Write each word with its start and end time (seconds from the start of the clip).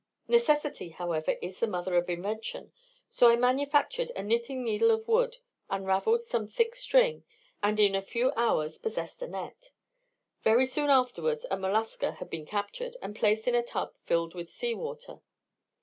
Necessity, 0.27 0.89
however, 0.89 1.33
is 1.43 1.59
the 1.59 1.67
mother 1.67 1.93
of 1.95 2.09
invention; 2.09 2.71
so 3.07 3.29
I 3.29 3.35
manufactured 3.35 4.11
a 4.15 4.23
knitting 4.23 4.63
needle 4.63 4.89
of 4.89 5.07
wood, 5.07 5.37
unravelled 5.69 6.23
some 6.23 6.47
thick 6.47 6.73
string, 6.73 7.23
and 7.61 7.79
in 7.79 7.93
a 7.93 8.01
few 8.01 8.31
hours 8.31 8.79
possessed 8.79 9.21
a 9.21 9.27
net. 9.27 9.69
Very 10.41 10.65
soon 10.65 10.89
afterwards 10.89 11.45
a 11.51 11.55
mollusca 11.55 12.13
had 12.13 12.31
been 12.31 12.47
captured, 12.47 12.97
and 12.99 13.15
placed 13.15 13.47
in 13.47 13.53
a 13.53 13.61
tub 13.61 13.93
filled 14.03 14.33
with 14.33 14.49
sea 14.49 14.73
water. 14.73 15.21